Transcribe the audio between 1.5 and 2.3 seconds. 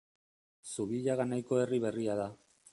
herri berria da.